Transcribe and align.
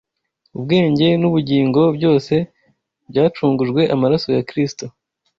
ubwenge 0.57 1.07
n’ubugingo, 1.21 1.81
byose 1.97 2.33
byacungujwe 3.09 3.81
amaraso 3.95 4.27
ya 4.37 4.43
Kristo 4.49 4.85